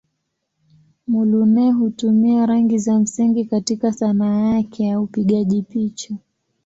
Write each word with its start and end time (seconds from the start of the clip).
Muluneh 1.07 1.71
hutumia 1.75 2.45
rangi 2.45 2.77
za 2.77 2.99
msingi 2.99 3.45
katika 3.45 3.91
Sanaa 3.93 4.53
yake 4.55 4.83
ya 4.83 4.99
upigaji 5.01 5.61
picha. 5.61 6.15